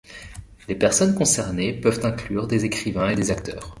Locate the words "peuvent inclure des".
1.79-2.65